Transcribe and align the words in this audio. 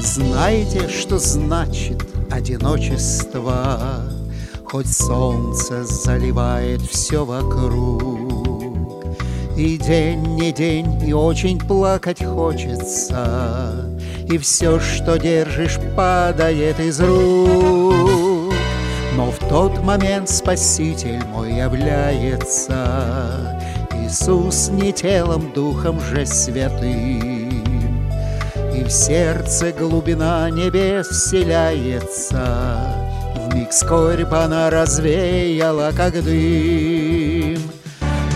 знаете, 0.00 0.88
что 0.88 1.18
значит 1.18 2.04
одиночество? 2.30 4.02
Хоть 4.64 4.92
солнце 4.92 5.84
заливает 5.84 6.82
все 6.82 7.24
вокруг. 7.24 9.04
И 9.56 9.78
день 9.78 10.36
не 10.36 10.52
день, 10.52 11.02
и 11.06 11.12
очень 11.12 11.58
плакать 11.58 12.22
хочется. 12.22 13.90
И 14.28 14.38
все, 14.38 14.80
что 14.80 15.18
держишь, 15.18 15.78
падает 15.96 16.80
из 16.80 17.00
рук. 17.00 18.52
Но 19.16 19.30
в 19.30 19.38
тот 19.48 19.82
момент 19.82 20.28
Спаситель 20.28 21.24
мой 21.32 21.54
является. 21.54 23.58
Иисус 23.94 24.68
не 24.68 24.92
телом, 24.92 25.52
духом 25.54 26.00
же 26.00 26.26
святым 26.26 27.45
в 28.86 28.90
сердце 28.90 29.72
глубина 29.72 30.48
небес 30.50 31.08
вселяется. 31.08 32.78
Вмиг 33.34 33.72
скорбь 33.72 34.32
она 34.32 34.70
развеяла, 34.70 35.90
как 35.96 36.22
дым. 36.22 37.60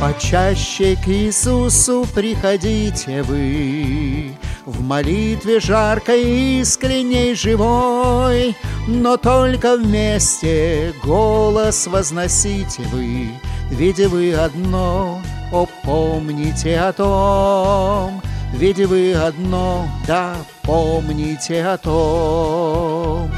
Почаще 0.00 0.96
к 0.96 1.08
Иисусу 1.08 2.06
приходите 2.14 3.22
вы, 3.24 4.36
В 4.64 4.80
молитве 4.80 5.58
жаркой, 5.60 6.60
искренней, 6.60 7.34
живой, 7.34 8.56
Но 8.86 9.16
только 9.16 9.76
вместе 9.76 10.94
голос 11.02 11.88
возносите 11.88 12.82
вы, 12.92 13.30
Ведь 13.70 13.98
вы 13.98 14.34
одно, 14.34 15.20
о, 15.52 15.66
помните 15.84 16.78
о 16.78 16.92
том, 16.92 18.22
Ведь 18.52 18.78
вы 18.78 19.14
одно, 19.14 19.86
да, 20.06 20.36
помните 20.62 21.64
о 21.64 21.78
том. 21.78 23.30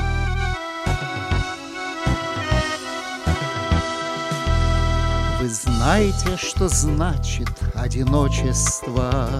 Вы 5.41 5.49
знаете, 5.49 6.37
что 6.37 6.69
значит 6.69 7.49
одиночество, 7.75 9.31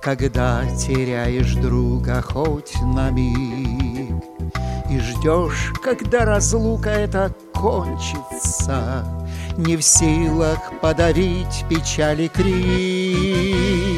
Когда 0.00 0.64
теряешь 0.76 1.52
друга 1.54 2.22
хоть 2.22 2.74
на 2.80 3.10
миг 3.10 4.24
И 4.90 4.98
ждешь, 4.98 5.72
когда 5.84 6.24
разлука 6.24 6.88
эта 6.88 7.30
кончится, 7.52 9.04
Не 9.58 9.76
в 9.76 9.82
силах 9.82 10.58
подавить 10.80 11.64
печали 11.68 12.28
крик. 12.28 13.97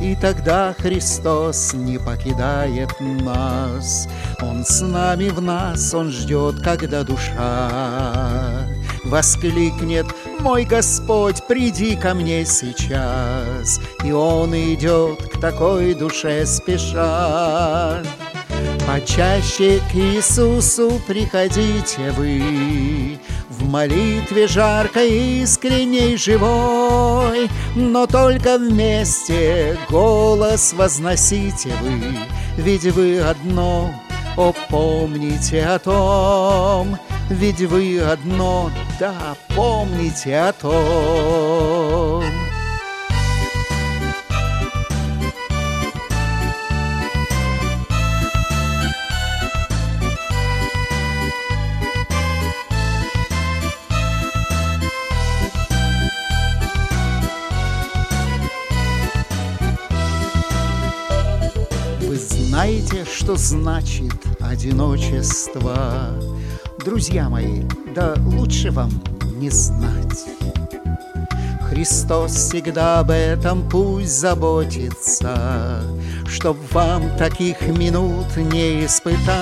И 0.00 0.16
тогда 0.16 0.74
Христос 0.78 1.72
не 1.74 1.98
покидает 1.98 2.90
нас, 3.00 4.08
Он 4.40 4.64
с 4.64 4.80
нами 4.80 5.28
в 5.28 5.40
нас, 5.40 5.94
Он 5.94 6.10
ждет, 6.10 6.60
когда 6.62 7.02
душа 7.02 8.66
воскликнет 9.04 10.06
«Мой 10.40 10.64
Господь, 10.64 11.46
приди 11.46 11.96
ко 11.96 12.14
мне 12.14 12.44
сейчас!» 12.44 13.80
И 14.04 14.12
Он 14.12 14.54
идет 14.54 15.22
к 15.28 15.40
такой 15.40 15.94
душе 15.94 16.46
спеша. 16.46 18.02
Почаще 18.86 19.80
к 19.90 19.94
Иисусу 19.94 21.00
приходите 21.06 22.10
вы, 22.16 23.18
В 23.62 23.68
молитве 23.68 24.48
жаркой, 24.48 25.40
искренней, 25.42 26.16
живой, 26.16 27.48
Но 27.76 28.08
только 28.08 28.58
вместе 28.58 29.78
голос 29.88 30.72
возносите 30.72 31.72
вы, 31.80 32.18
Ведь 32.56 32.84
вы 32.86 33.20
одно, 33.20 33.94
о, 34.36 34.52
помните 34.68 35.64
о 35.64 35.78
том, 35.78 36.98
ведь 37.30 37.60
вы 37.60 38.00
одно, 38.00 38.72
да, 38.98 39.36
помните 39.54 40.36
о 40.36 40.52
том. 40.52 42.11
Знаете, 62.62 63.04
что 63.04 63.34
значит 63.34 64.14
одиночество? 64.38 66.14
Друзья 66.84 67.28
мои, 67.28 67.62
да 67.92 68.14
лучше 68.24 68.70
вам 68.70 69.02
не 69.34 69.50
знать. 69.50 70.26
Христос 71.68 72.30
всегда 72.36 73.00
об 73.00 73.10
этом 73.10 73.68
пусть 73.68 74.12
заботится, 74.12 75.82
Чтоб 76.28 76.56
вам 76.72 77.02
таких 77.18 77.60
минут 77.62 78.36
не 78.36 78.86
испытать. 78.86 79.32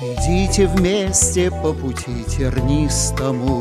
Идите 0.00 0.66
вместе 0.66 1.50
по 1.50 1.74
пути 1.74 2.24
тернистому, 2.26 3.60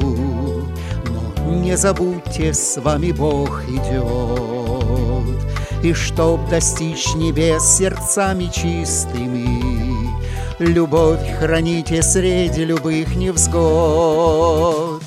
Но 1.06 1.54
не 1.54 1.76
забудьте, 1.76 2.54
с 2.54 2.80
вами 2.82 3.12
Бог 3.12 3.62
идет. 3.68 5.57
И 5.84 5.94
чтоб 5.94 6.48
достичь 6.50 7.14
небес 7.16 7.64
сердцами 7.78 8.46
чистыми, 8.46 10.08
Любовь 10.60 11.38
храните 11.40 12.02
среди 12.02 12.66
любых 12.66 13.16
невзгод. 13.16 15.04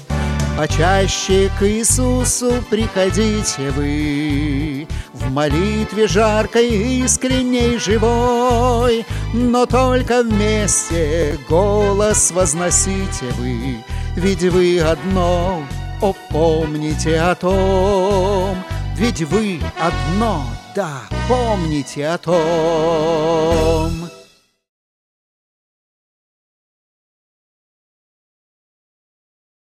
Почаще 0.60 1.50
к 1.58 1.66
Иисусу 1.66 2.62
приходите 2.69 3.70
вы, 3.70 4.86
В 5.14 5.31
молитве 5.31 6.06
жаркой, 6.06 6.69
искренней, 7.02 7.78
живой, 7.78 9.06
Но 9.32 9.64
только 9.64 10.22
вместе 10.22 11.38
голос 11.48 12.31
возносите 12.31 13.26
вы, 13.38 13.78
Ведь 14.16 14.42
вы 14.42 14.81
одно, 14.81 15.62
о, 16.02 16.14
помните 16.28 17.19
о 17.19 17.34
том, 17.34 18.62
Ведь 18.97 19.22
вы 19.22 19.60
одно, 19.78 20.44
да, 20.75 21.03
помните 21.28 22.06
о 22.06 22.19
том. 22.19 24.10